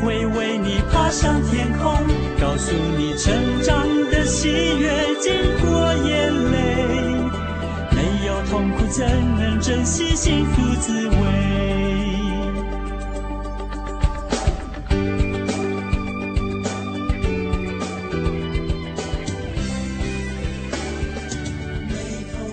[0.00, 1.92] 会为你爬上天空，
[2.40, 4.90] 告诉你成长的喜悦，
[5.20, 6.56] 经过眼泪，
[7.92, 9.06] 没有痛苦怎
[9.38, 11.14] 能珍惜幸福滋味？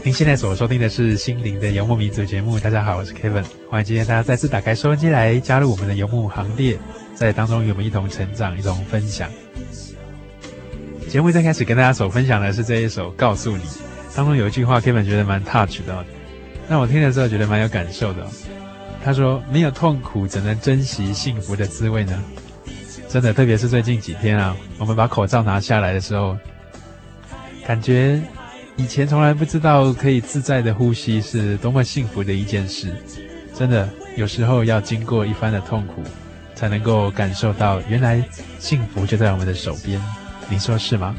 [0.02, 2.60] 您现在所收听的是《心灵的游牧民族》节目。
[2.60, 6.80] 大家好，我是 Kevin，欢迎今天大家再次打开收音机来加入我们的游牧行列。
[7.20, 9.30] 在当中与我们一同成长，一同分享。
[11.10, 13.64] 节目一开始跟大家所分享的是这一首《告诉你》，
[14.16, 16.06] 当中有一句话，Kevin 觉得蛮 touch 的，
[16.70, 18.26] 那我听了之后觉得蛮有感受的。
[19.04, 22.24] 他说：“没有痛苦，怎能珍惜幸福的滋味呢？”
[23.10, 26.38] 真的，特别是最近几天啊，我们把口罩拿下来的时候，
[27.68, 28.22] 感觉。
[28.78, 32.96] 以前从来不知道可以自在的呼吸是多么幸福的一件事，
[33.54, 36.02] 真的，有时候要经过一番的痛苦，
[36.60, 38.22] 才能够感受到原来
[38.60, 39.98] 幸福就在我们的手边，
[40.50, 41.16] 你说是吗？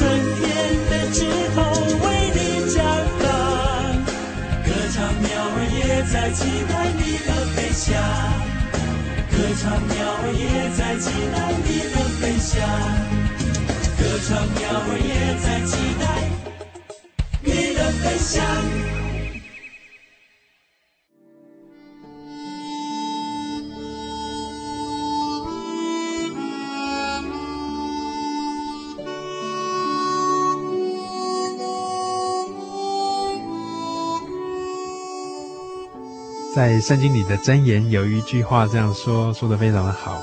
[0.00, 0.48] 春天
[0.88, 1.20] 的枝
[1.54, 1.60] 头
[2.00, 2.38] 为你
[2.70, 2.80] 绽
[3.20, 3.22] 放
[4.64, 5.78] 歌唱鸟儿也
[6.10, 7.84] 在期待你的飞翔。
[9.30, 12.56] 歌唱鸟儿也在期待你的飞翔。
[13.98, 16.02] 歌唱鸟儿也在期待
[17.42, 18.99] 你的飞翔。
[36.52, 40.20] 在圣经里的箴言有一句话这样说，说得非常的好。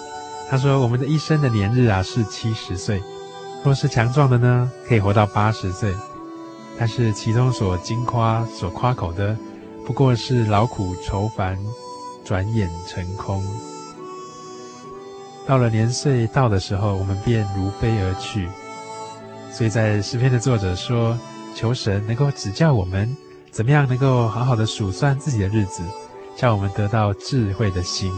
[0.50, 3.02] 他说：“我们的一生的年日啊是七十岁，
[3.64, 5.96] 若是强壮的呢，可以活到八十岁。
[6.78, 9.38] 但是其中所惊夸、所夸口的，
[9.86, 11.58] 不过是劳苦愁烦，
[12.26, 13.42] 转眼成空。
[15.46, 18.50] 到了年岁到的时候，我们便如飞而去。
[19.50, 21.18] 所以在诗篇的作者说，
[21.56, 23.16] 求神能够指教我们，
[23.50, 25.82] 怎么样能够好好的数算自己的日子。”
[26.38, 28.12] 叫我们得到智慧的心。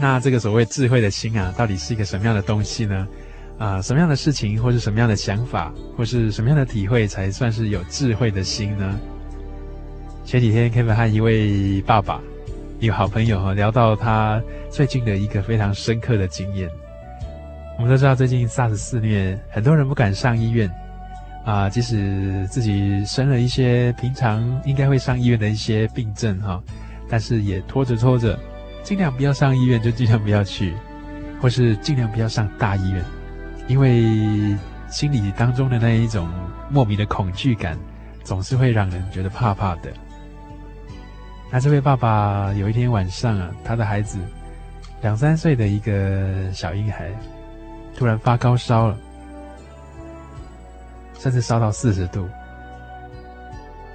[0.00, 3.06] 那这个所谓智慧的心啊，到底是一个什么样的东西呢？
[3.58, 8.98] 啊、什么样的事情，或是什么样的想法，或是什么样的体会，才算是有智慧的心呢？
[10.24, 12.22] 前几天 Kevin 和一位爸爸，
[12.78, 14.40] 一个好朋友哈，聊到他
[14.70, 16.70] 最近的一个非常深刻的经验。
[17.76, 20.70] 我们都知道，最近 SARS 肆虐，很多人不敢上医院
[21.48, 26.62] 啊、即使自己生了一些平常应该会上医院的一些病症哈，
[27.08, 28.38] 但是也拖着拖着，
[28.82, 30.74] 尽量不要上医院，就尽量不要去，
[31.40, 33.02] 或是尽量不要上大医院，
[33.66, 34.54] 因为
[34.90, 36.28] 心里当中的那一种
[36.68, 37.78] 莫名的恐惧感，
[38.22, 39.90] 总是会让人觉得怕怕的。
[41.50, 44.18] 那这位爸爸有一天晚上啊，他的孩子
[45.00, 47.10] 两三岁的一个小婴孩，
[47.96, 48.98] 突然发高烧了，
[51.18, 52.28] 甚至烧到四十度，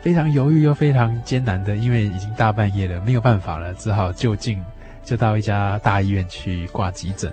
[0.01, 4.61] 非常犹豫又非常艰难的，因为已经大半夜了，没有办法了，只好就近
[5.03, 7.31] 就到一家大医院去挂急诊。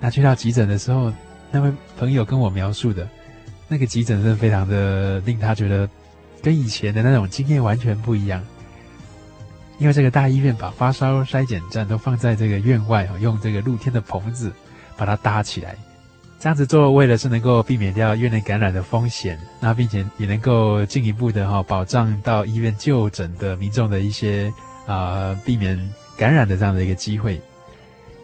[0.00, 1.12] 那去到急诊的时候，
[1.50, 3.06] 那位朋友跟我描述的，
[3.68, 5.88] 那个急诊真的非常的令他觉得
[6.42, 8.42] 跟以前的那种经验完全不一样。
[9.78, 14.52] 因为这个大医院把发烧筛检站都放在这个院外，用这个露天的棚子
[14.96, 15.76] 把它搭起来，
[16.40, 24.52] 这样子做为了是能够避免掉院内感染的风险，那并且也能够进一步的哈保障到医院就诊的民众的一些
[24.86, 25.76] 啊、避免
[26.16, 27.40] 感染的这样的一个机会。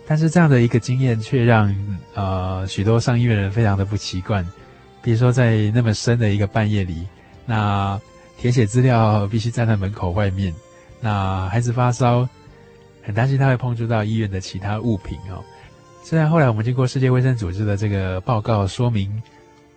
[0.07, 1.75] 但是这样的一个经验却让
[2.15, 4.47] 呃许多上医院的人非常的不习惯，
[5.03, 7.07] 比如说在那么深的一个半夜里，
[7.47, 8.01] 那
[8.39, 10.55] 填写资料必须站在门口外面。
[11.01, 12.29] 那孩子发烧，
[13.03, 15.43] 很担心他会碰触到医院的其他物品哦。
[16.05, 19.11] 虽然后来我们经过世界卫生组织的这个报告说明，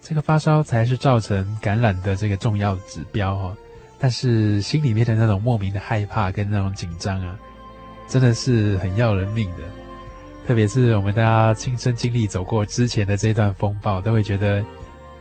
[0.01, 3.57] 这个发烧才是造成感染的这个重要指标哦，
[3.97, 7.39] 但是心里面的那种莫名的害怕跟那种紧张啊，
[8.09, 9.63] 真的是很要人命的。
[10.45, 14.61] 特别是我们大家亲身经历走过之前的这段风暴，都会觉得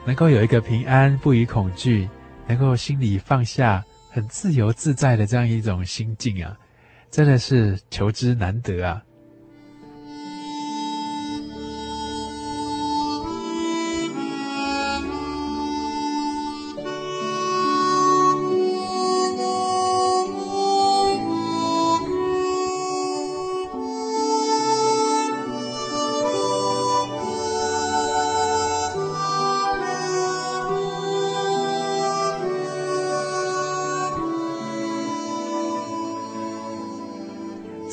[0.04, 2.08] 能够有一个平安不与恐惧，
[2.48, 3.82] 能够心里放下。
[4.10, 6.56] 很自由自在的这样一种心境啊，
[7.10, 9.02] 真的是求之难得啊。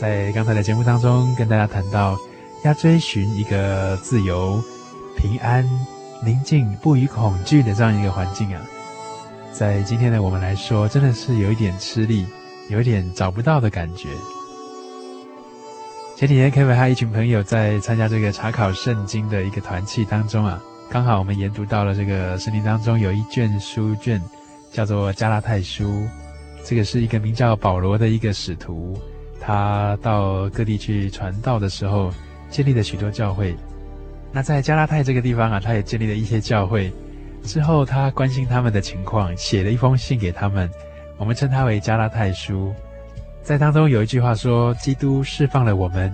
[0.04, 2.20] 在刚才的节目当中，跟大家谈到
[2.66, 4.62] 要追寻一个自由、
[5.16, 5.64] 平安、
[6.22, 8.62] 宁静、不与恐惧的这样一个环境啊，
[9.54, 12.26] 在今天的我们来说，真的是有一点吃力，
[12.68, 14.10] 有一点找不到的感觉。
[16.18, 24.22] 前几天，Kevin 和一群朋友在参加这个查考圣经的一个团契当中啊，刚好我们研读到了这个圣经当中有一卷书卷，
[24.70, 25.86] 叫做《加拉太书》，
[26.66, 29.00] 这个是一个名叫保罗的一个使徒。
[29.46, 32.12] 他到各地去传道的时候，
[32.50, 33.56] 建立了许多教会。
[34.32, 36.92] 那在加拉太这个地方啊，他也建立了一些教会。
[37.44, 40.70] 之后，他关心他们的情况，写了一封信给他们。
[41.18, 42.70] 我们称他为《加拉太书》。
[43.44, 46.12] 在当中有一句话说：“基督释放了我们，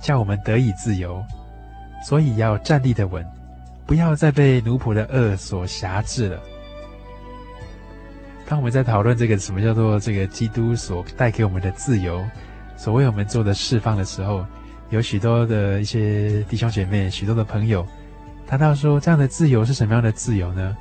[0.00, 1.24] 叫我们得以自由，
[2.04, 3.24] 所以要站立的稳，
[3.86, 6.40] 不要再被奴仆的恶所挟制了。”
[8.44, 12.22] 当我们在讨论这个什么叫做这个基督所带给我们的自由，
[12.82, 14.44] 所谓我们做的释放的时候，
[14.90, 17.86] 有许多的一些弟兄姐妹、许多的朋友
[18.44, 20.76] 谈到说，这样的自由是什么样的自由呢？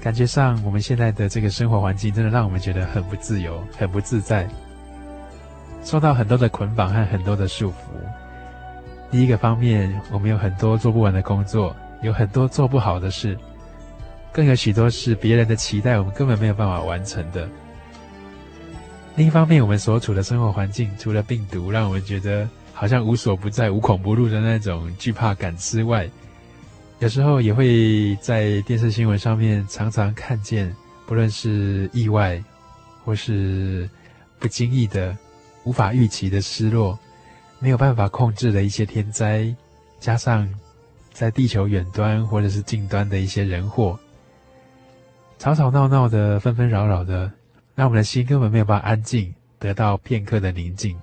[0.00, 4.48] 感觉上，我们现在的这个生活环境真的让我们觉得很不自由、很不自在，
[5.82, 7.74] 受到很多的捆绑和很多的束缚。
[9.10, 13.36] 第一个方面，我们有很多做不完的工作，有很多做不好的事，
[14.30, 17.48] 更有许多是别人的期待，我们根本没有办法完成的。
[19.18, 26.08] 另一方面，我们所处的生活环境，除了病毒让我们觉得好像无所不在、无孔不入的那种惧怕感之外，
[27.00, 30.72] 有时候也会在电视新闻上面常常看见，
[31.04, 32.40] 不论是意外，
[33.04, 33.90] 或是
[34.38, 35.16] 不经意的、
[35.64, 36.96] 无法预期的失落，
[37.58, 39.52] 没有办法控制的一些天灾，
[39.98, 40.48] 加上
[41.12, 43.98] 在地球远端或者是近端的一些人祸，
[45.40, 47.28] 吵吵闹闹的、纷纷扰扰的。
[47.78, 51.00] 让我们的心根本没有办法安静，得到片刻的宁静。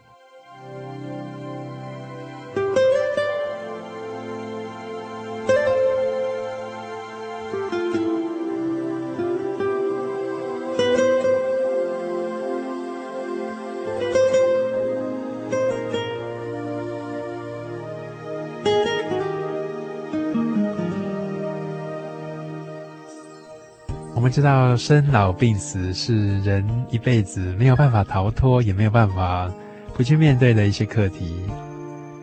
[24.46, 29.52] 道生老病死是人一辈子没有办法逃脱，也没有办法
[29.96, 31.42] 不去面对的一些课题。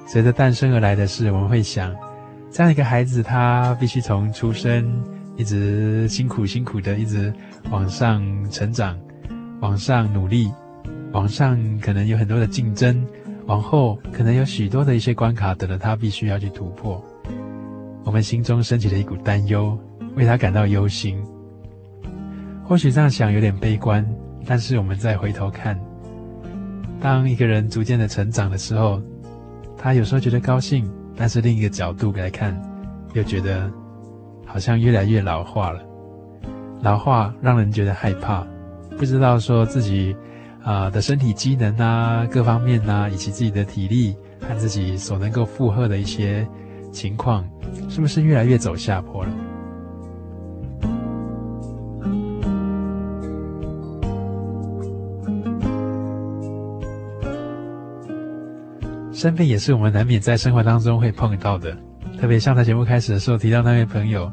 [0.07, 1.93] 随着诞生而来的是，我们会想，
[2.49, 4.89] 这样一个孩子，他必须从出生
[5.37, 7.33] 一直辛苦辛苦的，一直
[7.73, 8.97] 往上成长，
[9.61, 10.49] 往上努力，
[11.13, 13.05] 往上可能有很多的竞争，
[13.47, 17.05] 往后可能有许多的一些关卡等着他必须要去突破。
[18.05, 19.77] 我们心中升起了一股担忧，
[20.15, 21.21] 为他感到忧心。
[22.73, 24.03] 或许这样想有点悲观，
[24.47, 25.79] 但是我们再回头看，
[27.03, 28.99] 当一个人逐渐的成长的时候，
[29.77, 32.59] 他有时候觉得高兴，但是另一个角度来看，
[33.13, 33.71] 又觉得
[34.47, 35.83] 好像越来越老化了。
[36.81, 38.43] 老化让人觉得害怕，
[38.97, 40.17] 不知道说自己
[40.63, 46.49] 啊、的身体机能啊，各方面啊，以及自己的体力和自己所能够负荷的一些
[46.91, 47.47] 情况，
[47.91, 49.31] 是不是越来越走下坡了？
[59.23, 61.77] 生病也是我们难免在生活当中会碰到的，
[62.21, 64.29] 特别像在节目开始的时候提到那位朋友，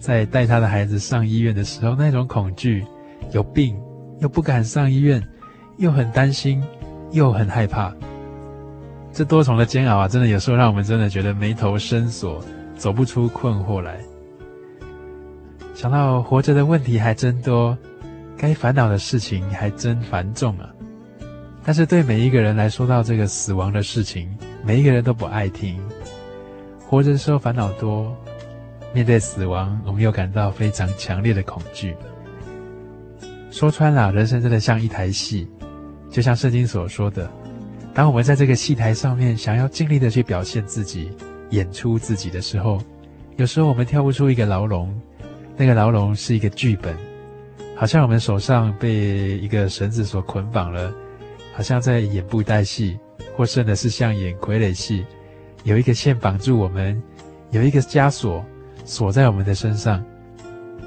[0.00, 2.84] 在带他的孩子上医院的时候，那种恐惧，
[3.30, 3.80] 有病
[4.18, 5.22] 又不敢上医院，
[5.76, 6.60] 又很担心，
[7.12, 7.94] 又很害怕。
[9.12, 12.44] 这多重的煎熬啊，真的有时候让我们真的觉得眉头深锁，
[12.76, 14.00] 走不出困惑来。
[15.72, 17.78] 想到活着的问题还真多，
[18.36, 20.68] 该烦恼的事情还真繁重啊。
[21.64, 24.28] 但是对每一个人来说到这个死亡的事情，
[24.64, 25.80] 每一个人都不爱听。
[26.80, 28.14] 活着的时候烦恼多，
[28.92, 31.94] 面对死亡，我们又感到非常强烈的恐惧。
[33.50, 35.48] 说穿了，人生真的像一台戏，
[36.10, 37.30] 就像圣经所说的。
[37.94, 41.10] 当我们在这个戏台上面想要尽力的去表现自己、
[41.50, 42.80] 演出自己的时候，
[43.36, 44.92] 有时候我们跳不出一个牢笼，
[45.56, 46.96] 那个牢笼是一个剧本，
[47.76, 50.92] 好像我们手上被一个绳子所捆绑了，
[51.52, 52.98] 好像在演布袋戏，
[53.36, 55.04] 或甚的是像演傀儡戏，
[55.64, 57.00] 有一个线绑住我们，
[57.50, 58.44] 有一个枷锁
[58.84, 60.04] 锁在我们的身上，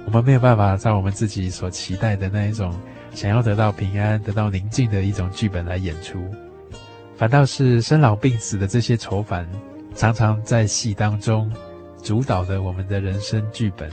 [0.06, 2.74] 我们没有办法照我们自己所期待的那一种
[3.14, 6.20] 想要得到平安、得到宁静的一种剧本来演出。
[7.16, 9.48] 反倒是生老病死的这些愁烦，
[9.96, 11.50] 常常在戏当中
[12.04, 13.90] 主导着我们的人生剧本，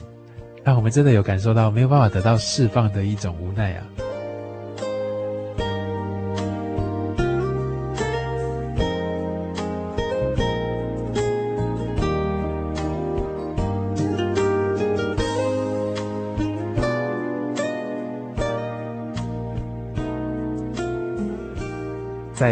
[0.65, 3.87] 让我们真的有感受到没有办法得到释放的一种无奈啊。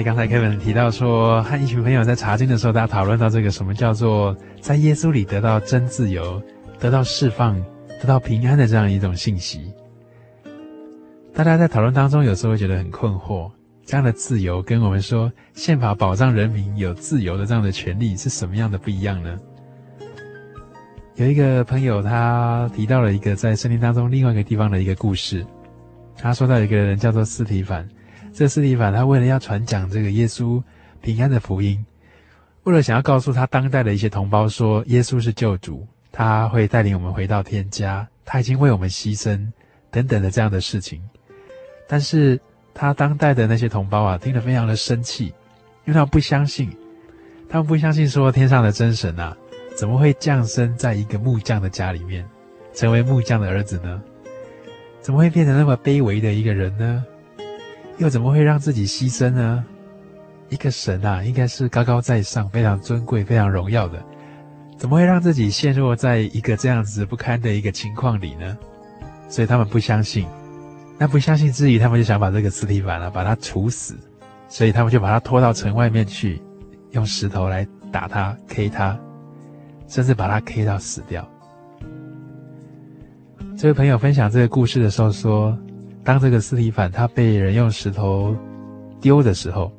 [0.03, 6.43] 刚才 Kevin 提到说，和一群朋友在查经的时候，大家讨论到这个什么叫做在耶稣里得到真自由、
[6.79, 7.63] 得到释放、
[8.01, 9.73] 得到平安的这样一种信息。
[11.35, 13.51] 大家在讨论当中，有时候会觉得很困惑：
[13.85, 19.39] 这样的自由跟我们说宪法保障人民有自由的这样的权利是什么样的不一样呢？
[21.17, 25.45] 有一个朋友他提到了一个在圣经当中另外一个地方的一个故事，
[26.17, 27.87] 他说到一个人叫做斯提凡。
[28.33, 30.63] 这司提反他为了要传讲这个耶稣
[31.01, 31.85] 平安的福音，
[32.63, 39.47] 为了想要告诉他当代的一些同胞说耶稣是救主，他会带领我们回到天家，他已经为我们牺牲
[39.91, 41.03] 等等的这样的事情。
[41.89, 42.41] 但是
[42.73, 46.71] 他当代的那些同胞啊，听得非常的生气，因为他们不相信，
[47.49, 49.37] 他们不相信说天上的真神啊，
[49.77, 52.25] 怎么会降生在一个木匠的家里面，
[52.73, 54.01] 成为木匠的儿子呢？
[55.01, 57.05] 怎么会变成那么卑微的一个人呢？
[58.01, 59.63] 又怎么会让自己牺牲呢？
[60.49, 64.03] 一个神啊，应该是高高在上、非常尊贵、非常荣耀的，
[64.79, 68.57] 怎么会让自己陷入在一个这样子不堪的一个情况里呢？
[69.29, 70.27] 所以他们不相信。
[70.99, 73.95] 那不相信之余，他们就想把这个斯提反啊，把他处死。
[74.49, 76.41] 所以他们就把他拖到城外面去，
[76.93, 78.99] 用石头来打他、K 他，
[79.87, 81.29] 甚至把他 K 到死掉。
[83.59, 85.55] 这位朋友分享这个故事的时候说。
[86.03, 88.35] 当这个司提反他被人用石头
[89.01, 89.71] 丢的时候，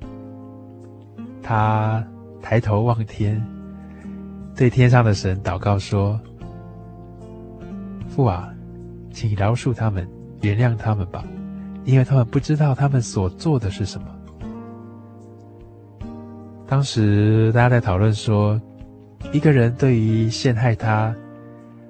[1.42, 2.04] 他
[2.42, 3.42] 抬头望天，
[4.56, 6.20] 对天上的神祷告说
[8.08, 8.50] ：“父啊，
[9.12, 10.08] 请饶恕他们，
[10.42, 11.24] 原谅他们吧，
[11.86, 14.08] 因为他们不知道他们所做的是什么。”
[16.68, 18.60] 当时大家在讨论说，
[19.34, 21.14] 一个人对于陷害他、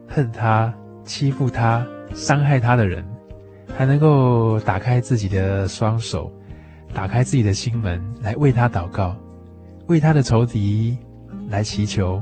[0.07, 0.73] 恨他、
[1.03, 3.05] 欺负他、伤害他的人，
[3.77, 6.31] 还能够打开自己的双手，
[6.93, 9.15] 打开自己的心门，来为他祷告，
[9.87, 10.97] 为他的仇敌
[11.49, 12.21] 来祈求，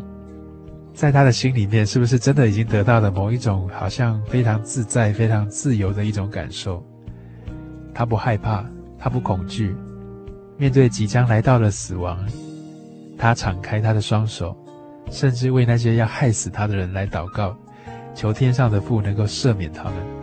[0.94, 6.84] 在他的心里面，是不是真的已经得到了某一种好像非常自在、非常自由的一种感受？
[7.94, 8.63] 他不害怕，
[8.98, 9.75] 他不恐惧，
[10.58, 12.18] 面对即将来到的死亡，
[13.18, 14.56] 他敞开他的双手，
[15.10, 17.58] 甚至为那些要害死他的人来祷告，
[18.15, 20.18] 求天上的父能够赦免他们。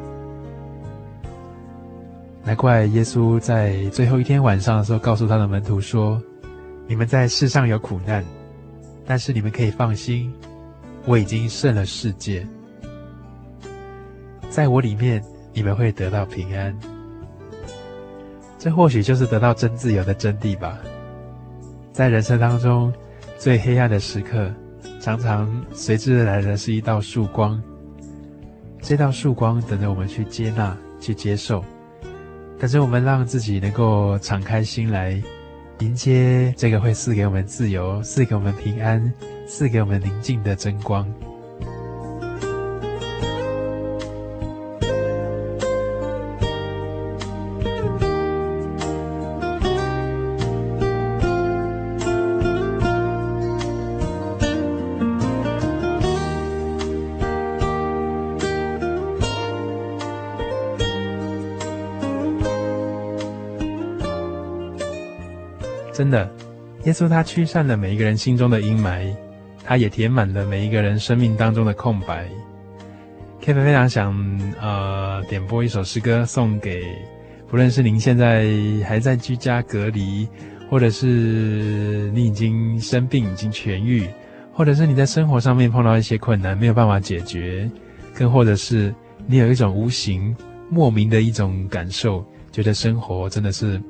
[2.47, 6.23] 难怪耶稣在最后一天晚上的时候，告诉他的门徒说
[6.87, 8.25] ：“你们在世上有苦难，
[9.05, 10.33] 但是你们可以放心。”
[11.07, 12.45] 我已经胜了世界，
[14.51, 15.23] 在我里面，
[15.53, 16.77] 你们会得到平安。
[18.59, 20.79] 这或许就是得到真自由的真谛吧。
[21.93, 22.93] 在人生当中，
[23.39, 24.53] 最黑暗的时刻，
[25.01, 27.61] 常常随之而来的是一道曙光。
[28.83, 31.65] 这道曙光等着我们去接纳、去接受。
[32.59, 35.23] 但是我们让自己能够敞开心来，
[35.81, 39.13] 迎接这个会赐给我们自由、赐给我们平安。
[39.49, 41.07] 赐给我们宁静的真光。
[66.87, 69.15] 耶稣他驱散了每一个人心中的阴霾。
[69.69, 72.25] 他也填满了每一个人生命当中的空白。
[73.43, 76.85] Kevin 非常想呃点播一首诗歌送给，
[77.49, 78.47] 不论是您现在
[78.87, 80.29] 还在居家隔离，
[80.71, 84.07] 或者是你已经生病已经痊愈，
[84.53, 87.69] 或者是你在生活上面碰到一些困难没有办法解决，
[88.15, 88.95] 更或者是
[89.27, 90.33] 你有一种无形
[90.71, 93.83] 莫名的一种感受，觉得生活真的是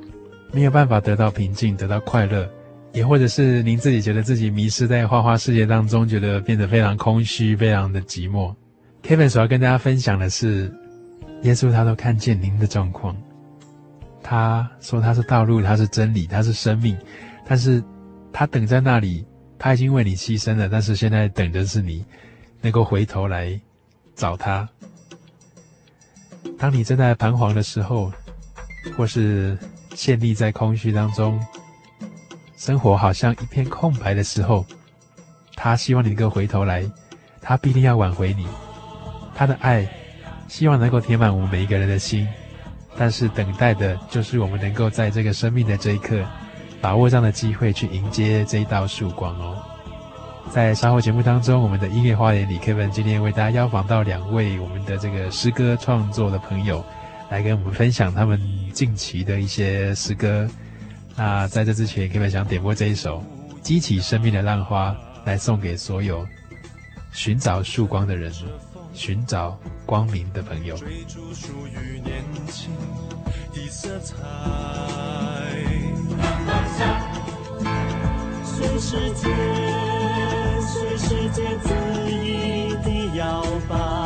[0.55, 2.49] 没有办法得到平静，得到快乐。
[2.93, 8.55] 也或者是您自己觉得自己迷失在花花世界当中，觉得变得非常空虚，非常的寂寞。
[9.03, 10.75] Kevin 所要跟大家分享的是，
[11.43, 13.15] 耶稣他都看见您的状况，
[14.23, 16.97] 他说他是道路，他是真理，他是生命，
[17.47, 17.85] 但是
[18.33, 19.25] 他等在那里，
[19.59, 22.05] 他已经为你牺牲了，但是现在等的是你
[22.63, 23.61] 能够回头来
[24.15, 24.69] 找他。
[26.59, 28.11] 当你正在彷徨的时候，
[28.97, 29.59] 或是
[29.95, 31.39] 陷溺在空虚当中。
[32.57, 34.65] 生活好像一片空白的时候，
[35.55, 36.83] 他希望你能够回头来，
[37.41, 38.47] 他必定要挽回你。
[39.35, 39.87] 他的爱，
[40.49, 42.27] 希望能够填满我们每一个人的心，
[42.97, 46.25] 但是等待的就是我们能够在这个生命的这一刻，
[46.81, 49.63] 把握这样的机会去迎接这一道曙光哦。
[50.51, 56.83] 在稍后节目当中，我们的音乐花园里，Kevin 今天为大家邀访到两位我们的这个诗歌创作的朋友，
[57.29, 58.41] 来跟我们分享他们
[58.73, 60.49] 近期的一些诗歌。
[61.17, 63.25] 那在这之前，Kevin 想点播这一首
[63.63, 64.91] 《激起生命的浪花》，
[65.25, 66.27] 来送给所有
[67.11, 68.31] 寻找曙光的人，
[68.93, 70.77] 寻找光明的朋友。
[70.77, 70.87] 随
[78.79, 79.31] 时间，
[80.61, 81.73] 随时间恣
[82.11, 84.06] 意的摇摆。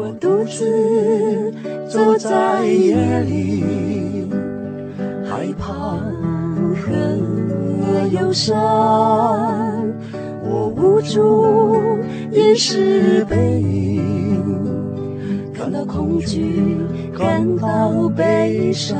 [0.00, 1.52] 我独自
[1.88, 4.28] 走在夜里，
[5.28, 5.98] 害怕
[6.76, 6.86] 和
[8.12, 8.56] 忧伤，
[10.44, 11.98] 我无助
[12.30, 14.40] 掩饰背影，
[15.52, 16.76] 感到恐惧，
[17.18, 18.96] 感到悲伤，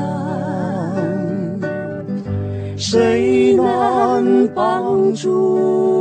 [2.75, 5.98] 谁能帮助？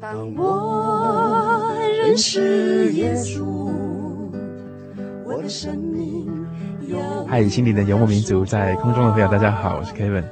[0.00, 1.62] 当我
[2.04, 3.42] 认识耶稣，
[5.24, 6.26] 我的生命
[6.88, 6.98] 有。
[7.26, 10.24] 嗨，心灵的游牧民族，在空中的朋友，大家好，我是 Kevin。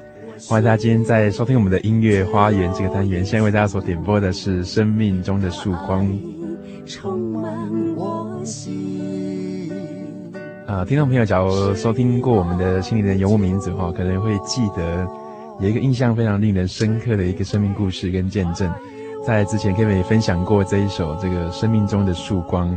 [0.46, 3.24] 欢迎大家今天在收听我们的音乐花园这个单元。
[3.24, 6.06] 现在为大家所点播的是《生命中的曙光》。
[10.72, 15.06] 啊、听众朋友，假如收听过我们的心灵的游牧民族哈，可能会记得
[15.60, 18.72] 有一个印象非常令人深刻的一个生命故事跟见证。
[19.22, 22.70] 在之前，Kevin 也分享过这一首这个《生命中的曙光》。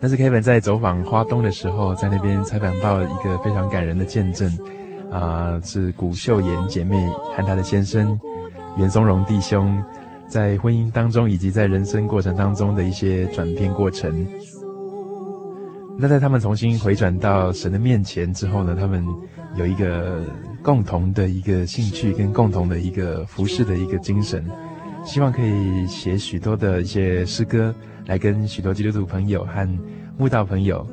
[0.00, 4.50] 但是 Kevin 在走访花东的时候，在那边采访到一个非常感人的见证。
[5.10, 8.18] 啊、是古秀妍姐妹和她的先生
[8.78, 9.78] 袁松荣弟兄，
[10.26, 14.26] 在婚姻当中以及在人生过程当中的一些转变过程。
[15.96, 19.04] 那在他们重新回转到神的面前之后呢，他们
[19.56, 20.22] 有一个
[20.62, 24.44] 共同的一个兴趣跟共同的一个服侍的一个精神，
[25.04, 27.74] 希望可以写许多的一些诗歌，
[28.06, 29.68] 来跟许多基督徒朋友和
[30.18, 30.86] 慕道朋友，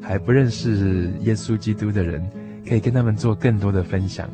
[0.00, 2.24] 还不认识耶稣基督的人。
[2.68, 4.28] 可以跟他们做更多的分享，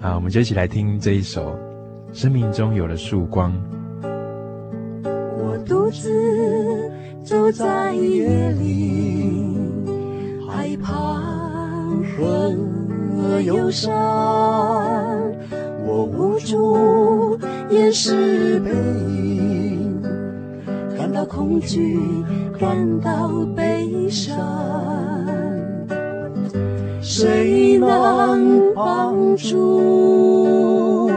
[0.00, 1.58] 啊，我们就一起来听这一首
[2.16, 3.52] 《生命中有了曙光》。
[5.02, 6.08] 我独自
[7.24, 9.53] 走在夜里，
[10.64, 10.94] 害怕
[12.16, 13.92] 和忧伤，
[15.86, 20.00] 我无助也是背影，
[20.96, 22.00] 感到恐惧，
[22.58, 24.34] 感到悲伤。
[27.02, 31.10] 谁能帮助？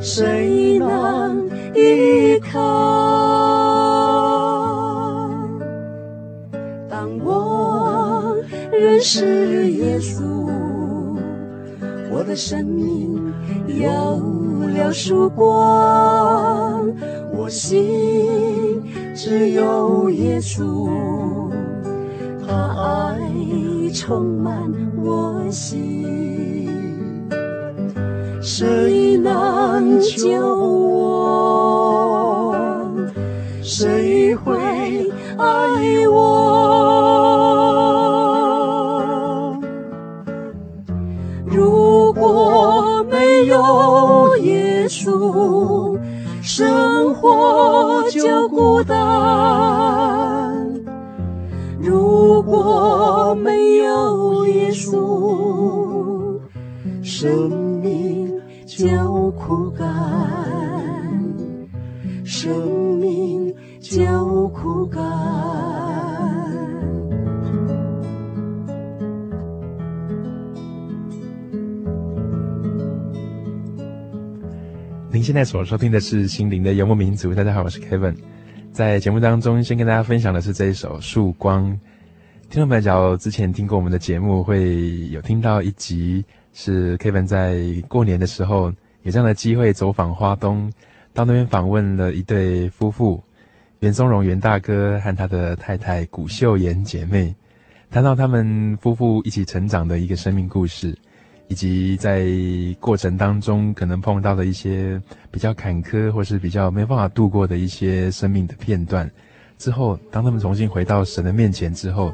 [0.00, 3.45] 谁能依靠？
[9.00, 10.22] 是耶稣，
[12.10, 13.32] 我的生命
[13.66, 13.90] 有
[14.74, 16.88] 了曙光。
[17.32, 18.82] 我心
[19.14, 20.88] 只有耶稣，
[22.46, 23.20] 他爱
[23.92, 26.66] 充满我心。
[28.40, 32.54] 谁能救我？
[33.62, 34.56] 谁会
[35.36, 36.65] 爱我？
[44.86, 45.98] 耶稣，
[46.42, 48.94] 生活就孤单；
[51.80, 56.38] 如果没有耶稣，
[57.02, 57.50] 生
[57.82, 59.88] 命就枯干，
[62.24, 62.56] 生
[63.00, 65.65] 命就枯干。
[75.16, 77.32] 您现在所收听的是《心灵的游牧民族》。
[77.34, 78.14] 大家好，我是 Kevin。
[78.70, 81.64] 在节目当中，先跟大家分享的是这一首《曙光》。
[82.50, 86.22] 听众朋友，之前听过我们的节目，会有听到一集。
[86.52, 88.70] 是 Kevin 在过年的时候
[89.04, 90.70] 有这样的机会走访花东，
[91.14, 93.24] 到那边访问了一对夫妇，
[93.78, 97.34] 袁松荣袁大哥和他的太太古秀妍姐妹，
[97.90, 100.94] 谈到他们夫妇一起成长的一个生命故事，
[101.48, 102.26] 以及在
[102.80, 109.10] 过程当中可能碰到的一些比较坎坷或是比较没办法度过的一些生命的片段。
[109.58, 112.12] 之后，当他们重新回到神的面前之后，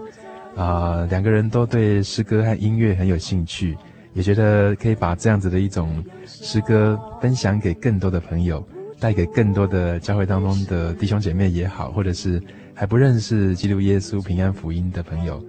[0.57, 3.77] 啊、两个人都对诗歌和音乐很有兴趣。
[4.15, 8.63] 也觉得可以把这样子的一种诗歌分享给更多的朋友，
[9.01, 12.39] 带给更多的教会当中的弟兄姐妹也好，或者是
[12.75, 15.43] 还不认识基督耶稣平安福音的朋友。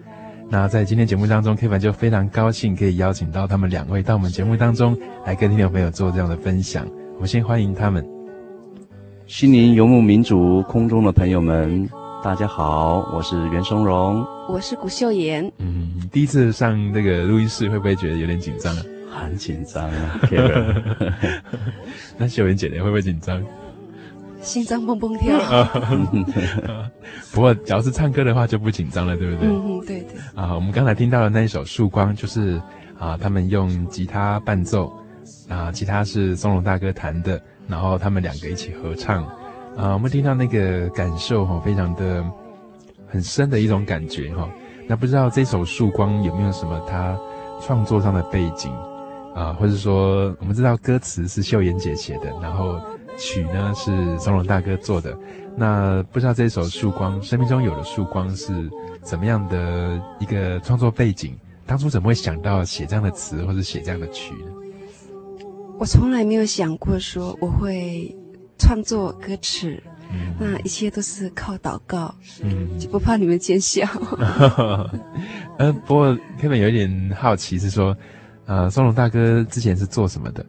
[0.50, 6.88] 那在今天节目当中，Kevin 就非常高兴可以邀请到他们两位到我们节目当中来跟听众朋友做这样的分享。
[7.16, 8.08] 我们先欢迎他们。
[9.26, 11.90] 心灵游牧民族空中的朋友们，
[12.24, 14.24] 大家好，我是袁松荣。
[14.48, 15.52] 我是谷秀妍。
[15.58, 18.84] 嗯，第一次上这个录音室，会不会觉得有点紧张啊？
[19.10, 20.20] 很紧张啊。
[22.18, 23.42] 那秀妍姐姐会不会紧张？
[24.42, 25.40] 心脏蹦蹦跳。
[27.32, 29.48] 不过，只要是唱歌的话就不紧张了，对不对？
[29.48, 30.03] 嗯嗯，对
[30.36, 32.62] 啊，我们刚才听到的那一首《曙光》，就是
[33.00, 34.92] 啊，他们用吉他伴奏，
[35.50, 39.24] 啊，吉他是松荣大哥弹的，然后他们两个一起合唱。
[39.78, 42.24] 啊，我们听到那个感受哈，非常的。
[43.06, 44.50] 很深的一种感觉哈，
[44.88, 47.16] 那不知道这首《曙光》有没有什么他
[47.62, 48.74] 创作上的背景
[49.36, 52.82] 啊，或者说我们知道歌词是秀妍姐写的，然后
[53.16, 55.16] 曲呢是松荣大哥做的，
[55.56, 58.70] 那不知道这首《曙光》生命中有的曙光是
[59.02, 61.34] 怎么样的一个创作背景？
[61.66, 64.52] 当初怎么会想到写这样的词或者写这样的曲呢？
[65.80, 68.16] 我从来没有想过说我会
[68.58, 69.82] 创作歌词。
[70.40, 72.14] 那一切都是靠祷告，
[72.44, 73.84] 嗯，就不怕你们见笑。
[75.58, 77.98] 呃，不过 Kevin 有一点好奇，是说，
[78.46, 80.46] 呃，松龙大哥之前是做什么的？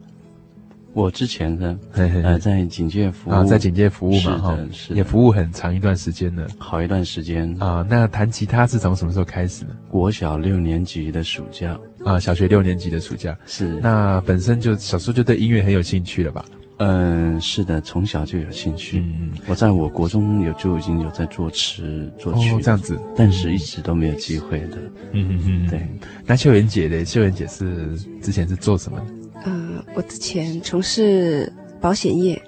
[0.95, 7.85] 我之前呢，呃，在警戒服务，啊，在警戒服务嘛，哈，是也服务很长一段时间了，好一段时间啊。
[7.89, 9.71] 那弹吉他是从什么时候开始呢？
[9.89, 13.77] 国小六年级的暑假啊，小学六年级的暑假是。
[13.81, 16.45] 那本身就小时候就对音乐很有兴趣了吧？
[16.77, 18.99] 嗯，是的，从小就有兴趣。
[18.99, 24.77] 嗯，我在我国中有就已经有在作词作曲，哦，这样子，但是一直都没有机会的。
[25.11, 25.87] 嗯嗯嗯，对。
[26.25, 29.05] 那秀妍姐的秀妍姐是之前是做什么的？
[29.45, 32.41] 呃，我之前从事保险业。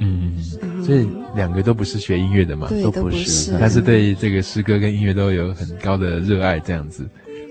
[0.00, 0.40] 嗯，
[0.84, 7.02] 所以两个都不是学音乐的嘛，对，都不是，但是对这个诗歌跟音乐都有很高的热爱，这样子。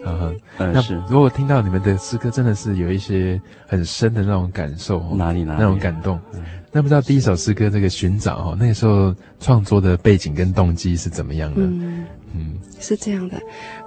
[0.05, 6.17] 啊，嗯，那如果听到你们的诗歌，真的是有一些很深的那种感受，哪里哪里那种感动。
[6.71, 11.63] 那不知道第一首诗歌这个寻找哈，那个时候创作的背景跟动机是怎么样的？
[11.63, 13.37] 嗯嗯，是这样的，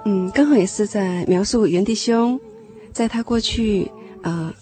[0.05, 2.39] 嗯，刚好也是在描述袁弟兄，
[2.93, 3.91] 在他过去
[4.23, 4.53] 呃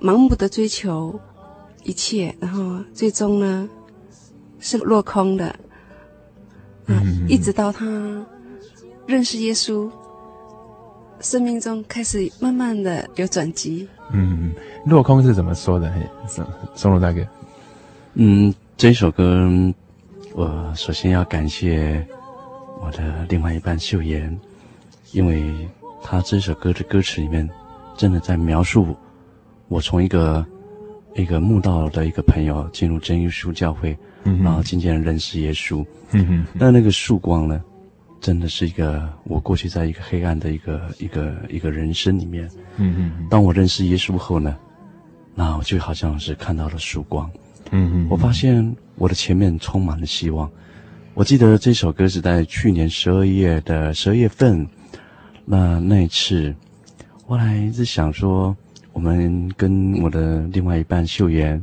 [0.00, 1.18] 盲目的追求
[1.84, 3.68] 一切，然后最终呢
[4.58, 5.54] 是落空的，
[6.86, 7.86] 嗯，一直到他
[9.06, 9.90] 认识耶稣。
[11.20, 13.88] 生命中开始慢慢的有转机。
[14.12, 14.52] 嗯，
[14.84, 15.90] 落空是怎么说的？
[15.92, 17.26] 嘿，松松露大哥。
[18.14, 19.48] 嗯，这首歌，
[20.34, 22.06] 我首先要感谢
[22.82, 24.38] 我的另外一半秀妍，
[25.12, 25.68] 因为
[26.02, 27.48] 他这首歌的歌词里面，
[27.96, 28.94] 真的在描述
[29.68, 30.44] 我从一个
[31.14, 35.84] 一个慕道的一个朋友进入真耶稣教会，嗯、然后渐渐认识耶稣。
[36.12, 37.60] 嗯哼，那那个曙光呢，
[38.20, 42.48] 真的是一个我过去在一个黑暗的一个一个一个人生里面。
[42.76, 44.56] 嗯哼，当我认识耶稣后呢，
[45.34, 47.28] 那我就好像是看到了曙光。
[47.72, 50.48] 嗯哼，我发现我的前面充满了希望。
[51.14, 54.66] 我记得这首歌是在去年十二月的十二月份，
[55.46, 56.54] 那那一次，
[57.26, 58.54] 我来一直想说，
[58.96, 61.62] 我们跟我的另外一半秀妍，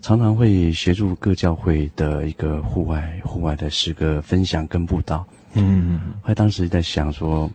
[0.00, 5.26] 常常会协助各教会的一个户外户外的诗歌分享跟布道。
[5.52, 7.50] 嗯，我当时在想说。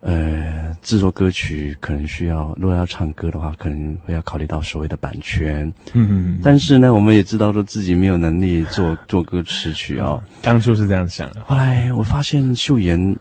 [0.00, 5.66] 呃，制作歌曲可能需要，如果要唱歌的话，可能会要考虑到所谓的版权。
[5.94, 6.40] 嗯嗯。
[6.44, 10.22] 但是呢，我们也知道说自己没有能力做 做歌词曲啊、哦。
[10.42, 11.40] 当初是这样想的。
[11.40, 13.16] 后来我发现秀妍，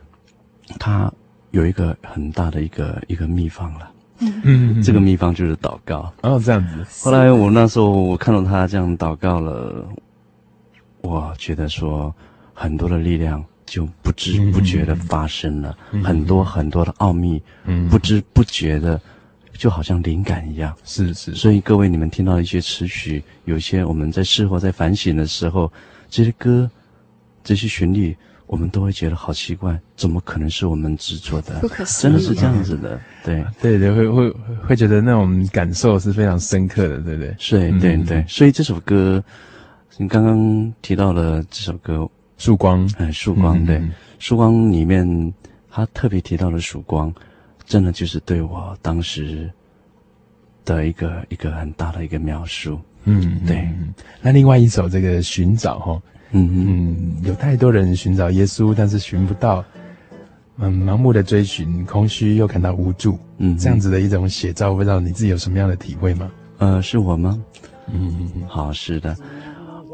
[0.77, 1.11] 她
[1.49, 3.89] 有一个很大的一个一个秘方了。
[4.19, 4.81] 嗯嗯。
[4.81, 6.11] 这个秘方就是祷告。
[6.21, 6.85] 哦，这样子。
[7.03, 9.87] 后来我那时候我看到他这样祷告了，
[11.01, 12.13] 我觉得说
[12.53, 13.43] 很多的力量。
[13.67, 19.01] 就不知不觉的发生了、嗯、很多很多的奥秘，嗯，不知不觉的，
[19.53, 20.71] 就好像灵感一样。
[20.83, 21.33] 是是。
[21.33, 25.73] 所以各位，你们听到一些词曲，有些我们在事后在反省的时候，
[26.11, 26.69] 这些歌，
[27.43, 28.15] 这些旋律，
[28.47, 31.59] 我们都会觉得好奇怪，怎么可能是我们制作的？
[31.59, 32.11] 不可思议。
[32.11, 34.29] 真的是这样子的，对对对，会会
[34.67, 37.35] 会觉得那种感受是非常深刻的，对不对？
[37.49, 38.25] 对对对。
[38.27, 39.23] 所以这首歌，
[39.97, 42.09] 你刚刚提到了这首歌。
[42.37, 43.81] 曙光，嗯，曙光，对，
[44.19, 45.33] 曙光里面，
[45.71, 47.09] 他特别提到了曙光，
[47.65, 49.49] 真的就是对我当时
[50.65, 53.59] 的一个一个很大的一个描述，嗯，对。
[53.79, 59.63] 嗯、那另外一首这个寻找，哈，嗯嗯，有太多人寻找耶稣，但是寻不到，
[60.57, 66.29] 嗯，盲目的追寻，空虚又感到无助，嗯，这样子的一种写照，不知道你自己有什么样的体会吗？
[66.57, 67.41] 呃，是我吗？
[67.93, 69.15] 嗯，好，是的。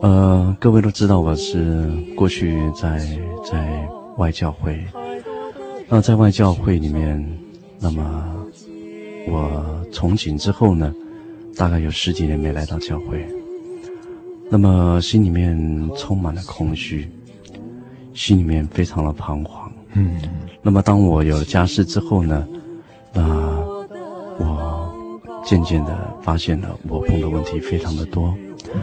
[0.01, 2.97] 呃，各位都知道我是过去在
[3.49, 4.83] 在外教会，
[5.87, 7.23] 那在外教会里面，
[7.79, 8.35] 那么
[9.27, 10.91] 我从警之后呢，
[11.55, 13.27] 大概有十几年没来到教会，
[14.51, 15.57] 那么心里面
[15.97, 17.09] 充满了空虚，
[18.13, 19.71] 心里面非常的彷徨。
[19.93, 20.21] 嗯，
[20.61, 22.45] 那么当我有了家室之后呢，
[23.13, 23.23] 那
[24.37, 24.93] 我
[25.45, 28.35] 渐渐的发现了我碰的问题非常的多。
[28.73, 28.81] 嗯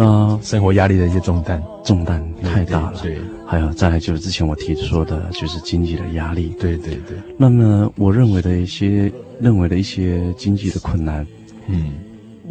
[0.00, 3.00] 那生活压力的一些重担，重担太大了。
[3.02, 6.54] 对，对，还有再来就是之前我提说的，就是经济的压力。
[6.60, 7.18] 对对对。
[7.36, 11.26] 那么我认为的一些认为的一些经济的困难，
[11.66, 11.94] 嗯，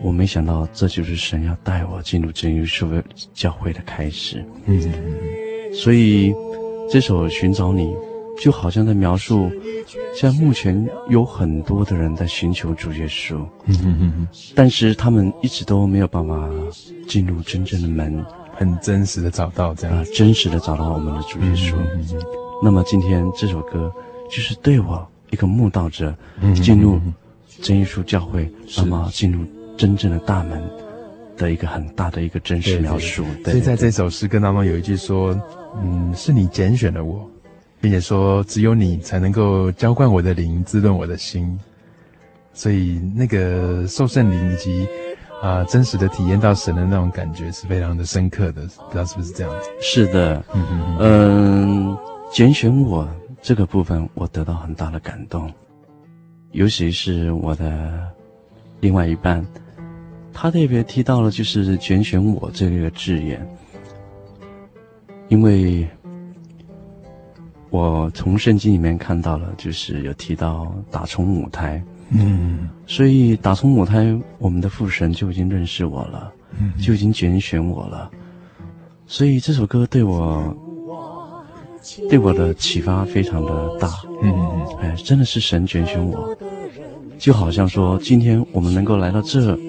[0.03, 3.01] 我没想到这就是神要带我进入真耶稣
[3.33, 4.43] 教会的开始。
[4.65, 4.81] 嗯，
[5.73, 6.33] 所以
[6.89, 7.95] 这首寻找你，
[8.41, 9.51] 就好像在描述。
[10.13, 16.49] 现在目前有很多的人在寻求主耶稣，嗯但是他们一直都没有办法
[17.07, 21.75] 进入真正的门，很真实的找到这样，啊，真实的找到我们的主耶稣。
[22.61, 23.91] 那么今天这首歌
[24.29, 26.13] 就是对我一个慕道者
[26.55, 26.99] 进入
[27.61, 29.45] 真耶稣教会，那么进入
[29.77, 30.61] 真正的大门
[31.37, 33.23] 的一个很大的一个真实描述。
[33.23, 35.39] 对对对，所以在这首诗歌当中有一句说
[35.81, 37.29] ：“嗯，是你拣选了我。”
[37.79, 41.57] 并且说，只有你才能够浇灌我的灵，滋润我的心。
[42.51, 44.83] 所以，那个受圣灵以及
[45.43, 48.63] 啊、呃、真实的体验到神的那种感觉是非常的深刻的。
[48.63, 49.69] 不知道是不是这样子？
[49.79, 51.97] 是的，嗯嗯嗯，
[52.31, 53.07] 拣选我
[53.43, 55.47] 这个部分，我得到很大的感动。
[56.53, 58.07] 尤其是我的
[58.79, 59.45] 另外一半，
[60.39, 63.43] 他特别提到了就是“拣选我”这个字眼，
[65.29, 65.87] 因为。
[67.69, 78.09] 我从圣经里面看到了，就是有提到打从母胎，嗯，所以打从母胎，我们的父神就已经认识我了，嗯，就已经拣选我了，
[79.05, 80.55] 所以这首歌对我，
[82.09, 83.89] 对我的启发非常的大，
[84.23, 84.33] 嗯，
[84.79, 86.33] 哎，真的是神拣选我，
[87.19, 89.59] 就好像说今天我们能够来到这，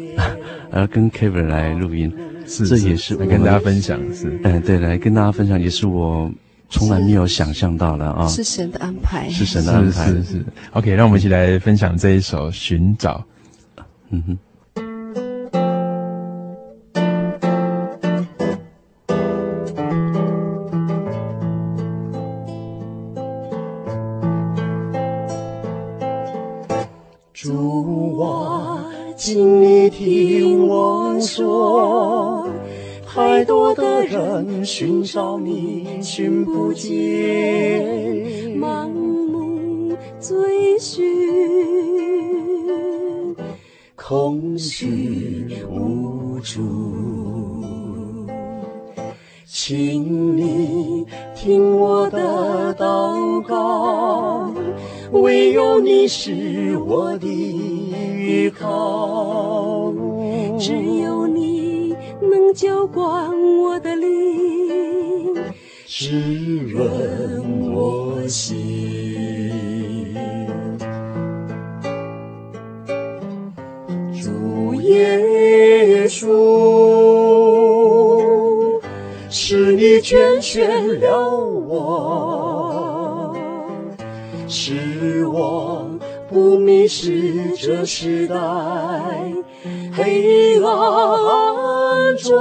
[0.70, 2.12] 而跟 Kevin 来录音，
[2.46, 6.30] 是，这也是我来跟大家分享，是，哎，对，来跟大家分享也是我。
[6.70, 8.28] 从来没有想象到的啊！
[8.28, 10.44] 是神的安排，是神的安排，是是，是。
[10.72, 13.24] OK，让我们一起来分享这一首《寻找》。
[14.10, 14.38] 嗯哼。
[56.08, 59.92] 是我的依靠，
[60.58, 63.30] 只有你能浇灌
[63.60, 65.34] 我的灵，
[65.86, 66.10] 滋
[66.66, 70.14] 润我心。
[74.22, 76.26] 主耶稣。
[79.30, 80.68] 是你全选
[81.00, 81.27] 了
[86.88, 88.34] 是这时代
[89.92, 92.34] 黑暗中。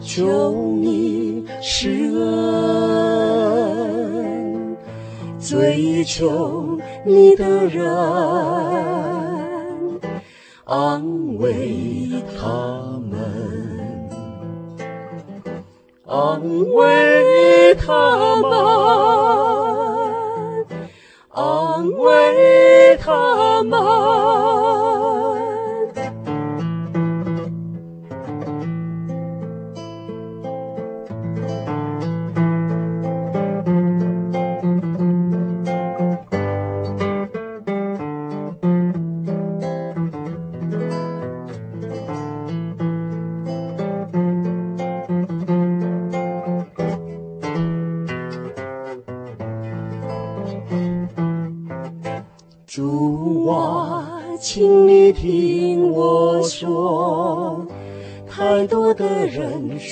[0.00, 1.88] 求你施
[3.28, 4.76] 恩，
[5.38, 6.76] 追求
[7.06, 7.86] 你的人。
[10.64, 12.79] 安慰他
[16.10, 16.42] 安
[16.72, 17.86] 慰他
[18.42, 18.50] 们，
[21.30, 24.89] 安慰他们。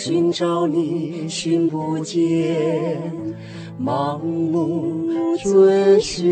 [0.08, 2.98] 寻找你寻不见，
[3.78, 6.26] 盲目追寻，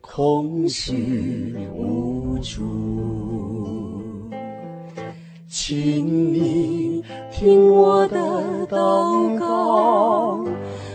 [0.00, 2.60] 空虚无助。
[5.48, 10.44] 请你听我的祷告。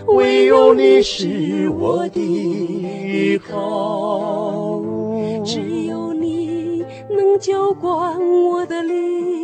[0.07, 4.81] 唯有你是我的依靠，
[5.45, 9.40] 只有你能浇灌我的灵，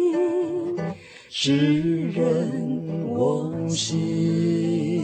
[1.40, 4.98] 滋润我心。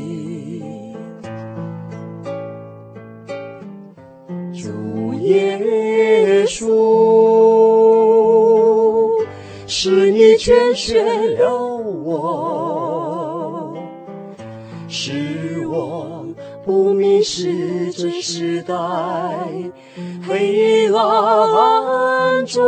[4.52, 6.66] 主耶稣，
[9.68, 11.06] 是你拣选
[11.36, 11.56] 了
[12.04, 13.78] 我，
[14.88, 15.44] 是。
[15.68, 16.26] 我
[16.66, 18.74] 不迷失这时代
[20.28, 22.64] 黑暗中，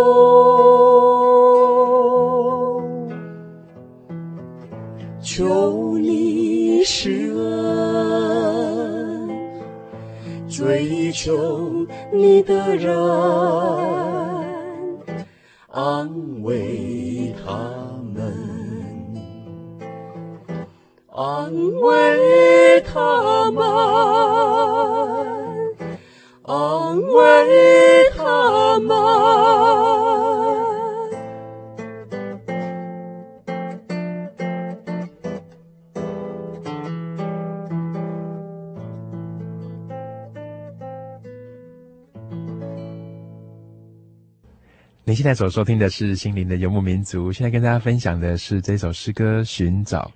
[5.37, 9.27] 求你施恩，
[10.47, 12.95] 追求你的人，
[15.67, 16.09] 安
[16.41, 17.51] 慰他
[18.13, 18.33] 们。
[21.11, 23.61] 安慰他们，
[26.43, 29.84] 安慰他们。
[45.07, 50.11] 您现在所收听的是《心灵的游牧民族》，现在跟大家分享的是这首诗歌《寻找》。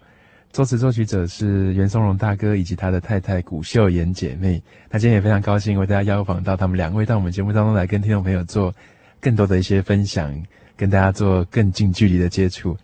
[0.52, 4.60] 作词作曲者是袁松荣大哥以及他的太太古秀妍姐妹。
[4.90, 8.74] 那今天也非常高兴为大家邀访到他们两位到我们节目当中来，跟听众朋友做
[9.22, 10.36] 更多的一些分享，
[10.76, 12.76] 跟大家做更近距离的接触。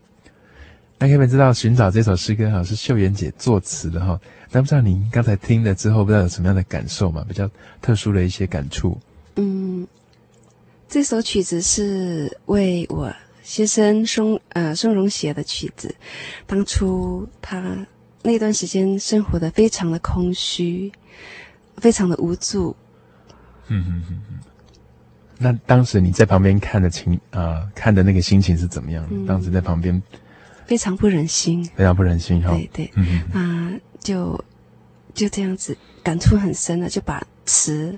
[0.99, 4.21] 那可不可以知道《寻找》这首诗歌哈是秀妍姐作词的哈？
[4.51, 7.25] 那不知道您刚才听了之后，不知道有什么样的感受吗？
[7.27, 7.49] 比较
[7.81, 8.95] 特殊的一些感触。
[9.37, 9.85] 嗯，
[10.87, 13.13] 这首曲子是为我。
[13.43, 15.93] 先生松呃松荣写的曲子，
[16.47, 17.85] 当初他
[18.23, 20.91] 那段时间生活的非常的空虚，
[21.77, 22.75] 非常的无助。
[23.67, 24.39] 嗯嗯嗯嗯。
[25.37, 29.09] 那当时你在旁边看的情啊、呃，看的那个心情是怎么样的？
[29.11, 30.01] 嗯、当时在旁边，
[30.65, 32.49] 非常不忍心，非常不忍心哈。
[32.49, 34.43] 对对，嗯啊、呃，就
[35.13, 37.95] 就这样子感触很深的，就把词，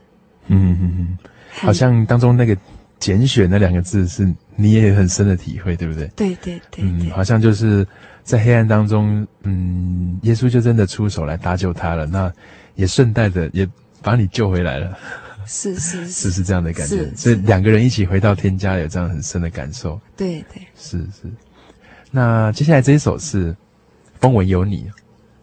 [0.48, 1.18] 嗯嗯嗯，
[1.54, 2.58] 好像当中那个
[3.00, 4.34] 拣选那两个字是。
[4.60, 6.08] 你也有很深的体会，对不对？
[6.16, 7.88] 对对对，对，嗯，好像就是
[8.24, 12.34] 在黑暗当中，嗯，耶稣就真的出手来搭救他了，那
[12.74, 13.70] 也顺带的也
[14.02, 14.98] 把你救回来了，
[15.46, 20.02] 是是是，是是这样的感觉，所以两个人一起回到天家，有这样很深的感受。
[20.16, 21.32] 对对，是是。
[22.10, 23.54] 那接下来这一首是
[24.20, 24.90] 《风闻有你，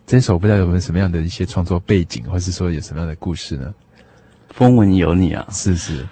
[0.08, 3.72] 这首不知道有没有什么样的一些创作背景，或是说有什么样的故事呢？
[4.50, 6.04] 风闻有你啊，是是，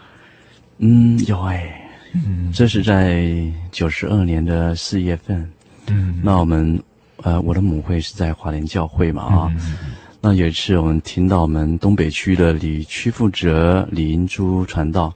[0.85, 3.24] 嗯，有哎、欸，嗯，这是在
[3.70, 5.49] 九十二年的四月份，
[5.87, 6.76] 嗯，那我们
[7.18, 9.76] 呃，我的母会是在华联教会嘛啊，嗯、
[10.20, 15.14] 那有一次我们听到我们东北区的李屈负责、李银珠传道，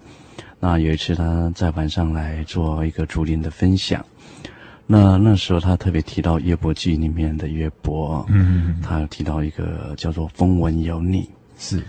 [0.60, 4.04] 那有一次他在晚上来做一个竹林的分享。
[4.86, 11.82] 那那时候他特别提到约伯记里面的约伯，嗯，他有提到一个叫做“风闻有你”，是。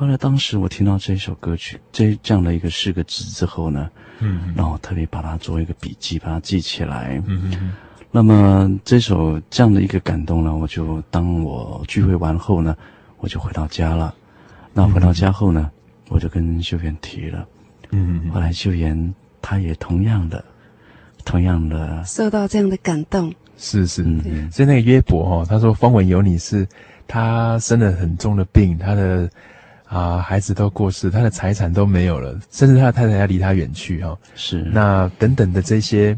[0.00, 3.90] 后来当时我听到这首歌曲，这这样的一个四个字之后呢，
[4.20, 7.74] 嗯，然后特别把它做一个笔记，把它记起来，嗯嗯。
[8.10, 12.74] 那么这首这样的一个感动呢，我就当我聚会完后呢，
[13.18, 14.14] 我就回到家了。
[14.72, 15.70] 那回到家后呢，
[16.08, 17.46] 我就跟秀妍提了，
[17.90, 20.42] 嗯，后来秀妍她也同样的。
[21.26, 26.66] 同样的，受到这样的感动，是是，嗯，所以那个约伯哈，他说方文有你是，
[27.06, 29.28] 他生了很重的病，他的
[29.90, 36.16] 啊孩子都过世，他的财产都没有了，甚至他的太太要离他远去哈，是那等等的这些，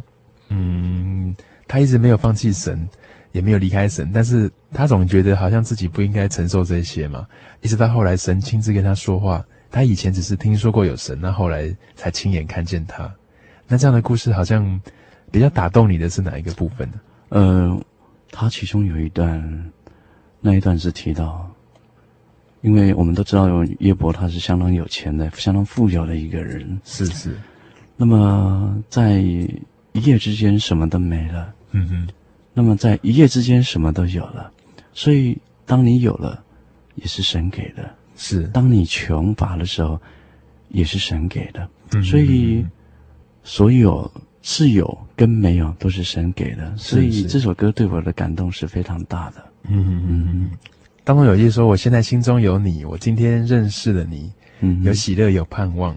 [0.48, 1.34] 嗯，
[1.66, 2.86] 他一直没有放弃神，
[3.32, 7.26] 也没有离开神，但是他总觉得好像自己不应该承受这些嘛，
[7.62, 13.10] 一直到后来神亲自跟他说话，他以前只是听说过有神，那后来才亲眼看见他。
[13.66, 14.78] 那这样的故事好像
[15.30, 17.00] 比较打动你的是哪一个部分呢？
[17.30, 17.80] 呃，
[18.30, 19.72] 他其中有一段，
[20.40, 21.50] 那一段是提到，
[22.62, 23.48] 因为我们都知道
[23.78, 27.36] 叶伯他是相当有钱的、相当富有的一个人，是是。
[27.96, 29.60] 那么在一
[29.92, 32.08] 夜之间什么都没了，嗯哼。
[32.54, 34.50] 那么在一夜之间什么都有了，
[34.94, 35.36] 所以
[35.66, 36.42] 当你有了，
[36.94, 37.82] 也是神给的；
[38.16, 40.00] 是当你穷乏的时候，
[40.70, 41.68] 也是神给的。
[41.92, 42.02] 嗯。
[42.02, 42.64] 所以。
[43.44, 44.08] 所有
[44.42, 49.44] 是有跟没有都是神给的，所以这首歌对我的感动是非常大的。
[49.64, 50.50] 嗯嗯嗯，
[51.04, 55.96] 当中有一句说：“我现在心中有你，我今天认识了你，嗯，有喜乐，有盼望。”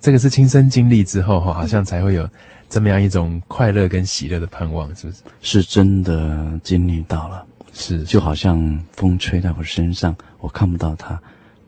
[0.00, 2.28] 这个是亲身经历之后哈，好像才会有
[2.68, 5.22] 这么样一种快乐跟喜乐的盼望，是不是？
[5.42, 11.20] 是真的经历到了，是就好像风吹在我身上，我看不到它，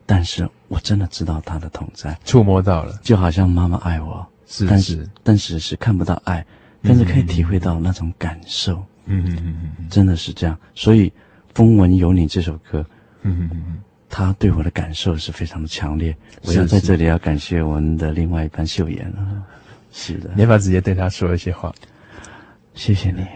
[0.07, 4.27] 但是我真的知道它的同在，触摸到了，就好像妈妈爱我。
[4.47, 6.45] 是，但是但是是看不到爱，
[6.83, 8.77] 但是可以体会到那种感受。
[9.07, 10.57] 嗯嗯嗯嗯，真的是这样。
[10.75, 11.11] 所以
[11.55, 12.85] 《风闻有你》这首歌，
[13.23, 16.17] 嗯嗯嗯嗯，他对我的感受是非常的强烈。
[16.43, 19.43] 我要在这里要感谢我们的另外一班秀妍啊。
[19.93, 21.73] 是的，你要不要直接对他说一些话？
[22.75, 23.27] 谢谢你。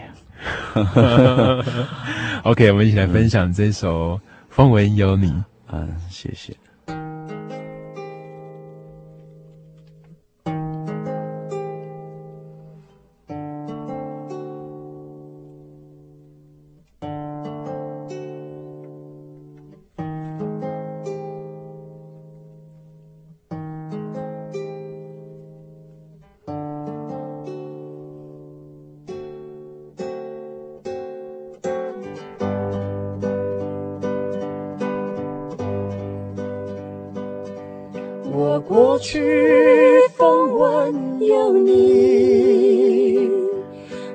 [2.43, 4.15] OK，我们一起来分享这首
[4.49, 5.31] 《风闻有你》。
[5.71, 6.55] 嗯，谢谢。
[38.37, 39.19] 我过去
[40.15, 43.27] 风闻有你。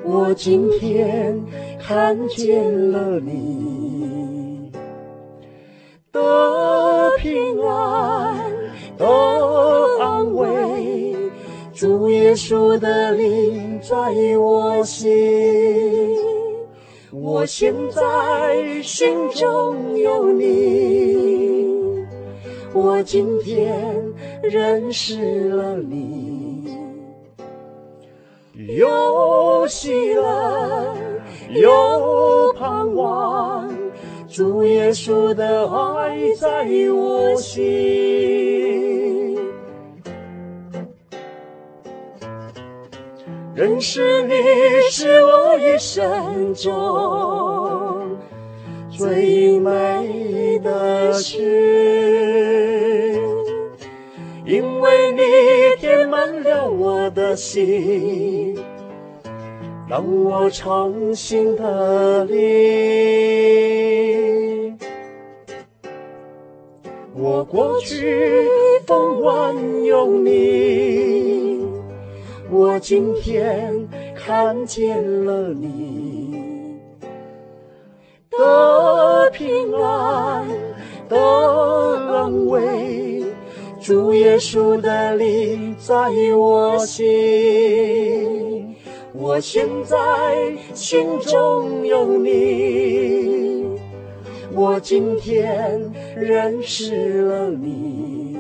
[0.05, 1.37] 我今天
[1.77, 4.71] 看见了你。
[6.13, 8.49] 的平安
[8.97, 9.07] 的
[10.01, 11.17] 安慰
[11.75, 13.97] 主耶稣的灵在
[14.37, 15.11] 我心。
[17.11, 21.43] 我现在心中有你。
[22.75, 24.02] 我今天
[24.43, 26.53] 认识了你。
[28.55, 30.95] 又喜乐
[31.51, 33.69] 又盼望
[34.29, 38.33] 主耶稣的爱在我心。
[43.55, 44.35] 认识你
[44.91, 48.17] 是我一生中
[48.91, 52.02] 最美的事。
[55.23, 58.57] 你填满了我的心
[59.89, 62.33] 让我唱新的里
[67.15, 68.49] 我过去
[68.87, 71.65] 风光有你
[72.51, 76.35] 我今天看见了你
[78.31, 80.49] 的平安
[81.09, 83.22] 的安慰
[83.83, 85.95] 主耶稣的灵在
[86.37, 88.77] 我心。
[89.13, 89.97] 我现在
[90.73, 93.65] 心中有你，
[94.55, 95.81] 我今天
[96.15, 98.37] 认识了你，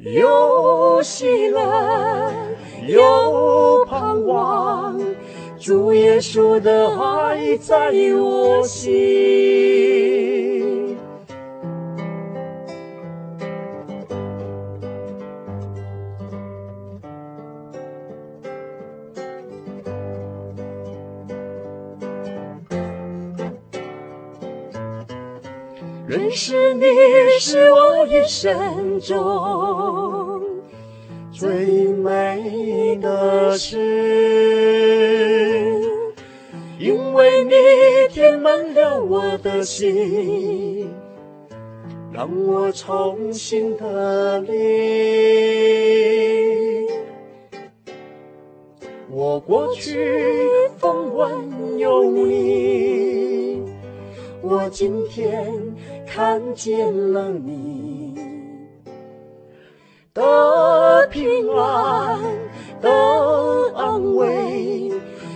[0.00, 2.30] 有喜乐，
[2.86, 5.00] 有盼望，
[5.58, 7.90] 主耶稣的爱在
[8.20, 10.35] 我心。
[26.36, 26.84] 是你
[27.40, 30.42] 是我一生中
[31.32, 33.78] 最美的事，
[36.78, 37.52] 因为你
[38.12, 40.90] 填满了我的心，
[42.12, 44.56] 让我重新的灵。
[49.10, 50.44] 我过去
[50.76, 53.62] 风闻有你，
[54.42, 55.65] 我今天。
[56.16, 58.14] 看见了你
[60.14, 62.18] 的平安
[62.80, 62.90] 的
[63.74, 64.90] 安慰，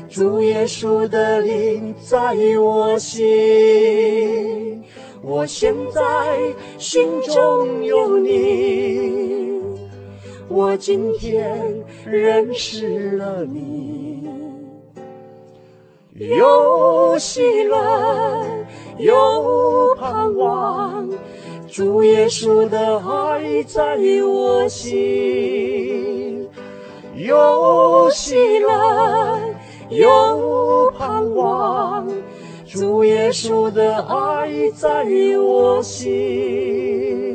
[0.09, 4.83] 主耶稣的灵在我心，
[5.22, 6.01] 我现在
[6.78, 9.61] 心中有你，
[10.49, 11.61] 我今天
[12.07, 14.26] 认识了你，
[16.16, 18.47] 有喜乐。
[19.01, 21.09] 有盼望，
[21.66, 23.96] 主耶稣的爱在
[24.26, 26.46] 我心，
[27.14, 29.38] 有喜乐，
[29.88, 32.07] 有盼望，
[32.66, 35.07] 主耶稣的爱在
[35.38, 37.30] 我心。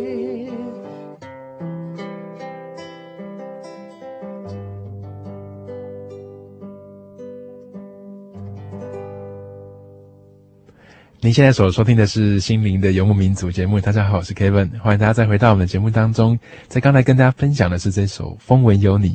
[11.26, 13.82] 您现在所收听的是《心灵的游牧民族》节目。
[13.82, 16.38] 大家好，我是 Kevin，欢迎大家再回到我们的节目当中。
[16.67, 19.09] 在刚才跟大家分享的是这首《风闻有你》，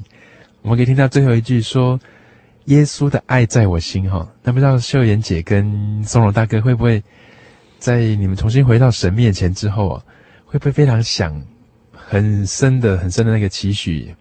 [0.62, 2.00] 我们可以听到最后一句说
[2.66, 7.00] ：“耶稣的爱在我心。”哈，那不知道秀妍姐跟松荣大哥会不会
[7.78, 10.02] 在你们重新回到神面前之后啊，
[10.44, 11.40] 会不会非常想
[11.92, 14.12] 很深的、很深的那个期许，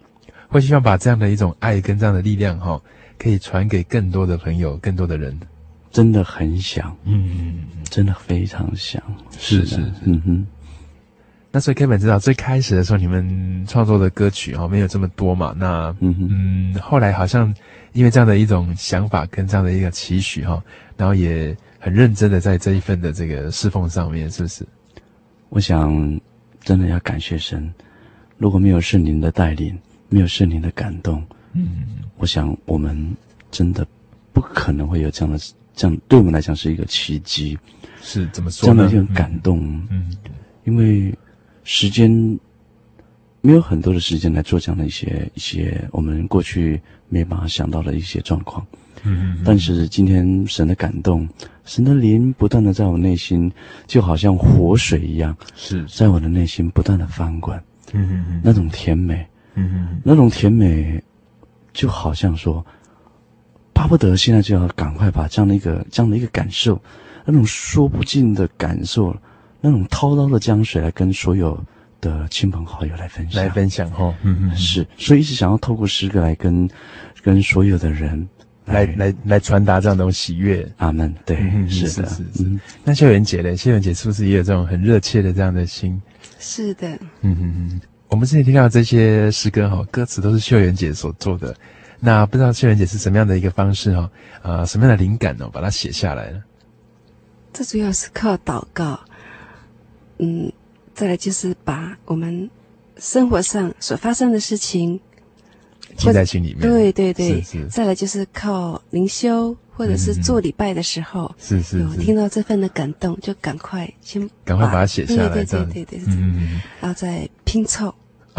[0.46, 2.80] 会希望把这样的一种爱跟这样的力量哈，
[3.18, 5.36] 可以传给更多的朋友、更多的人。
[5.90, 9.02] 真的很想，嗯，真的非常想，
[9.38, 10.46] 是是，嗯哼。
[11.52, 17.52] 那所以 Kevin 知道，最开始的时候你们创作的歌曲哦，没有这么多嘛，那嗯哼嗯，后来好像
[17.92, 20.62] 因为这样的一种想法跟这样的一个期许哈，
[20.96, 24.64] 然后也很认真的在这一份的这个侍奉上面，是不是？
[25.48, 26.20] 我想
[26.62, 27.74] 真的要感谢神，
[28.38, 29.76] 如果没有圣灵的带领，
[30.08, 33.16] 没有圣灵的感动，嗯，我想我们
[33.50, 33.84] 真的
[34.32, 35.40] 不可能会有这样的。
[35.80, 37.58] 这样对我们来讲是一个奇迹，
[38.02, 38.86] 是怎么说呢？
[38.86, 41.10] 这样的一种感动，嗯，嗯，因为
[41.64, 42.10] 时间
[43.40, 46.78] 没有很多的时间来做这样的一些一些我们过去
[47.08, 48.62] 没办法想到的一些状况，
[49.04, 51.26] 嗯，嗯，但是今天神的感动，
[51.64, 53.50] 神的灵不断的在我内心，
[53.86, 57.56] 就好像活水一样，是在我的内心不断的翻滚，
[57.94, 61.02] 嗯嗯嗯，那种甜美，嗯嗯，那种甜美，
[61.72, 62.62] 就好像说。
[63.80, 66.78] 巴不得现在就要赶快把这样的一个这样的一个感受，
[67.24, 69.16] 那种说不尽的感受，
[69.58, 71.58] 那种滔滔的江水来跟所有
[71.98, 76.68] 的亲朋好友来分享，来分享哈，嗯嗯，是，所以一直想要透过诗歌来跟
[77.22, 78.28] 跟所有的人
[78.66, 80.70] 来来来，传达这样的种喜悦。
[80.76, 81.14] 阿门。
[81.24, 82.44] 对，嗯、是的，是是，是。
[82.44, 83.56] 嗯，那秀媛姐呢？
[83.56, 85.98] 秀媛姐是不是也有这种很热切的这样的心？
[86.38, 86.86] 是的，
[87.22, 87.80] 嗯嗯嗯。
[88.08, 91.56] 我们之前听到这些诗歌哈，歌词都是秀媛姐所做的。
[92.00, 94.10] 那不知道秀妍姐是什么样的一个方式哈？
[94.42, 96.42] 呃，什么样的灵感哦，把它写下来了？
[97.52, 98.98] 这主要是靠祷告，
[100.18, 100.50] 嗯，
[100.94, 102.48] 再来就是把我们
[102.96, 104.98] 生活上所发生的事情
[105.96, 106.60] 记在心里面。
[106.60, 107.66] 对对对，是是。
[107.66, 111.84] 再来就是靠灵修，或者是做礼拜的时候，是，是。
[111.96, 117.94] 听到这份的感动，就赶快先赶快把它写下来，对对对对对，嗯，然后再拼凑。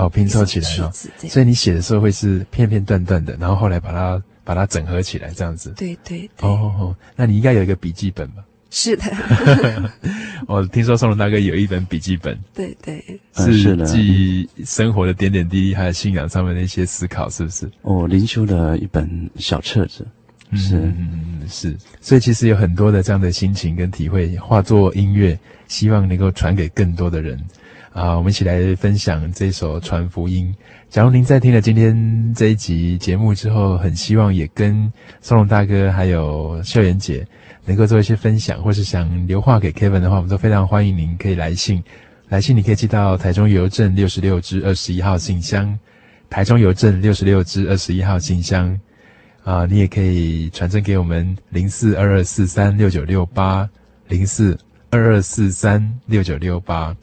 [0.06, 0.92] 哦，拼凑起来哦，
[1.28, 5.74] 所以你写的时候会是片片段段的，然后后来把它把它整合起来，这样子。
[5.78, 6.50] 对对对。
[6.50, 8.44] 哦哦哦，那你应该有一个笔记本吧？
[8.72, 9.04] 是的。
[10.48, 12.40] 我 听说宋龙大哥有一本笔记本。
[12.54, 13.04] 对对。
[13.36, 17.70] 是记生活的点点滴滴，还有信仰上面的一些思考，是不是？
[17.82, 20.08] 哦，灵修的一本小册子。
[20.54, 25.38] 是嗯是，所以其实有很多的这样的心情跟体会，化作音乐，
[25.70, 27.40] 希望能够传给更多的人。
[27.94, 30.54] 啊，我们一起来分享这首《传福音》。
[30.90, 37.28] 假如您在听了今天这一集节目之后，很希望也跟松龙大哥还有秀妍姐
[37.66, 41.84] 能够做一些分享，或是想留话给 Kevin 的话，我们都非常欢迎您可以来信。
[42.30, 45.78] 来信你可以寄到台中邮政六十六支二十一号信箱，
[46.30, 48.80] 台中邮政六十六支二十一号信箱。
[49.44, 53.70] 啊，你也可以传真给我们零四二二四三六九六八
[54.08, 54.58] 零四
[54.92, 56.96] 二二四三六九六八。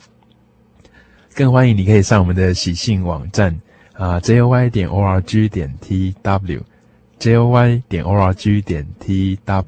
[1.39, 3.57] 更欢迎你可以上我们的喜信网站
[3.93, 9.65] 啊，joy 点 org 点 tw，joy 点 org 点 tw，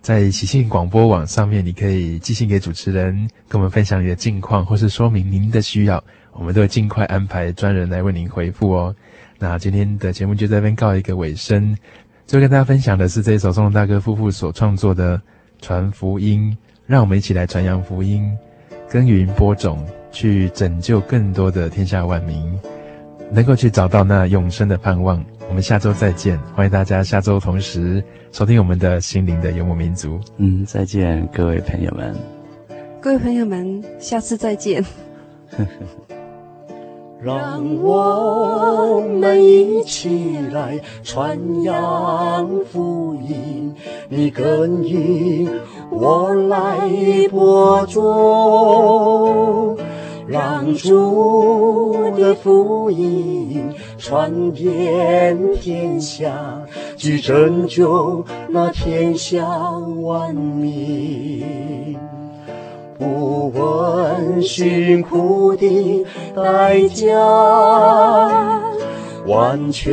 [0.00, 6.00] 在喜信广播网上面，你可以寄信给主持人，跟我们分享你的近况，或是说明您的需要，
[6.34, 8.94] 我们都会尽快安排专人来为您回复哦。
[9.40, 11.76] 那今天的节目就在这边告一个尾声。
[12.28, 15.18] 最后跟大家分享的是这一首松隆大哥夫妇所创作的
[15.60, 16.48] 《传福音》，
[16.86, 18.30] 让我们一起来传扬福音，
[18.88, 22.58] 耕耘播种，去拯救更多的天下万民，
[23.30, 25.24] 能够去找到那永生的盼望。
[25.48, 28.02] 我们下周再见，欢迎大家下周同时
[28.32, 30.20] 收听我们的心灵的游牧民族。
[30.36, 32.14] 嗯，再见，各位朋友们。
[33.00, 34.84] 各位朋友们，下次再见。
[37.20, 43.74] 让我们一起来传扬福音，
[44.08, 45.48] 你耕耘，
[45.90, 46.78] 我来
[47.28, 49.76] 播种，
[50.28, 53.64] 让主的福音
[53.96, 56.30] 传遍天下，
[56.98, 59.48] 去拯救那天下
[60.02, 61.96] 万民。
[62.98, 66.04] 不问辛苦的
[66.36, 67.08] 代价，
[69.26, 69.88] 完全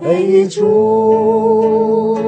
[0.00, 2.19] 为主。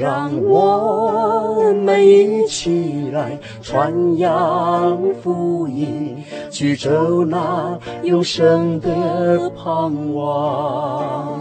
[0.00, 11.38] 让我们一起来传扬福音，去走那永生的盼望。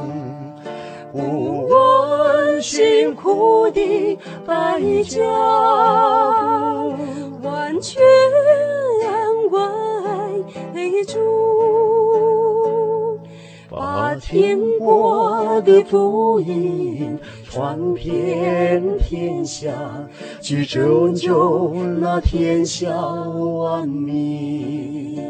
[1.14, 5.24] 不问辛苦的代价，
[7.42, 8.04] 完全
[10.74, 11.18] 为主，
[13.70, 19.72] 把天国的福音传遍天下，
[20.42, 25.22] 去拯救那天下万民。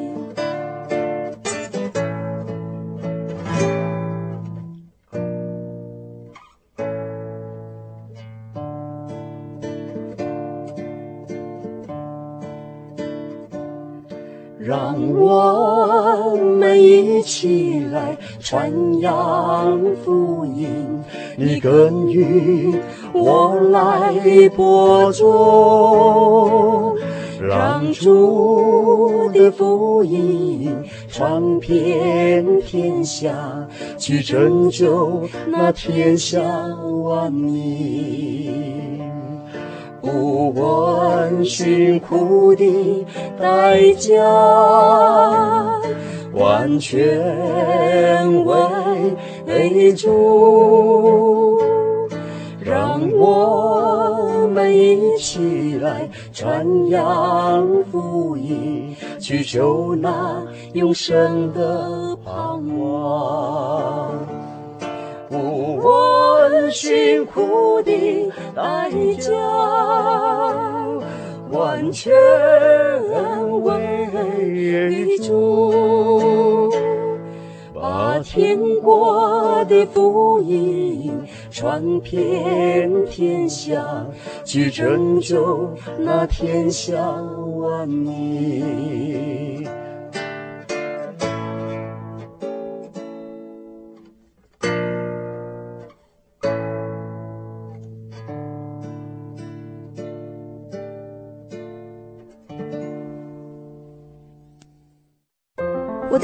[14.70, 21.04] 让我们一起来传扬福音，
[21.36, 22.80] 你耕耘，
[23.12, 24.14] 我来
[24.56, 26.96] 播种，
[27.42, 30.72] 让主的福音
[31.08, 33.34] 传遍天下，
[33.98, 36.40] 去拯救那天下
[37.06, 39.19] 万民。
[40.12, 43.06] 不问辛苦的
[43.40, 44.16] 代价，
[46.34, 48.44] 完全
[49.46, 51.60] 为主。
[52.62, 60.44] 让我们一起来传扬福音，去求那
[60.74, 62.34] 永生的盼
[62.80, 64.39] 望。
[65.90, 67.92] 我辛苦的
[68.56, 69.34] 代价，
[71.50, 72.14] 完全
[73.64, 76.72] 为主，
[77.74, 81.12] 把天国的福音
[81.50, 83.84] 传遍天下，
[84.46, 86.96] 去拯救那天下
[87.58, 89.68] 万民。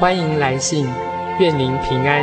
[0.00, 0.86] 欢迎来信，
[1.40, 2.22] 愿您平安。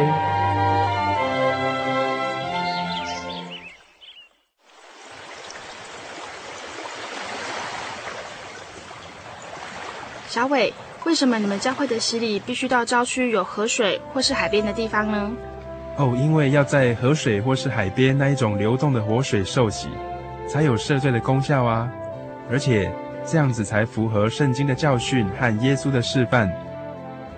[10.30, 10.73] 小伟，
[11.03, 15.30] 为什么你们教会的洗礼必须到郊区有河水或是海边的地方呢？
[15.97, 19.89] 哦，因为要在河水或是海边那一种流动的活水受洗，
[20.47, 21.91] 才有赦罪的功效啊！
[22.49, 22.89] 而且
[23.26, 26.49] 这样子才符合圣经的教训和耶稣的示范。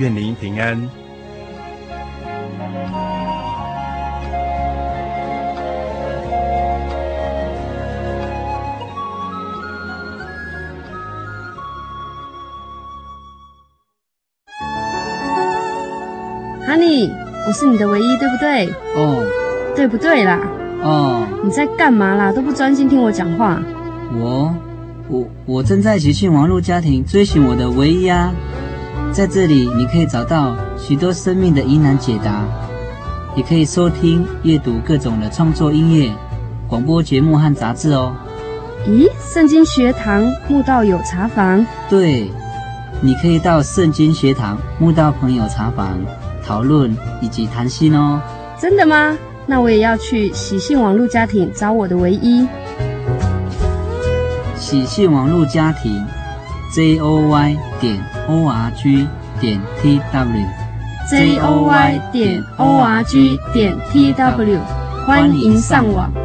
[0.00, 0.80] 愿您平安，
[16.66, 17.10] 哈尼，
[17.46, 18.70] 我是你的唯一，对不对？
[18.96, 19.26] 哦，
[19.76, 20.40] 对不对啦？
[20.82, 22.32] 哦，你在干嘛啦？
[22.32, 23.62] 都不专心听我讲话。
[24.18, 24.54] 我，
[25.10, 28.32] 我，我正在喜讯网络家庭追寻我的唯一呀。
[29.12, 32.44] 在这里，你可以找到许多生命的疑难解答，
[33.36, 36.10] 也可以收听、阅读各种的创作音乐、
[36.68, 38.14] 广播节目和杂志哦。
[38.86, 41.66] 咦，圣经学堂慕道友茶房？
[41.88, 42.30] 对，
[43.00, 45.98] 你可以到圣经学堂慕道朋友茶房
[46.46, 48.20] 讨论以及谈心哦。
[48.58, 49.18] 真的吗？
[49.44, 52.46] 那我也要去喜信网络家庭找我的唯一。
[54.56, 56.00] 喜信网络家庭。
[56.72, 58.00] j o y 点
[58.30, 59.08] o r g
[59.40, 64.60] 点 t w，j o y 点 o r g 点 t w，
[65.04, 66.19] 欢迎上网。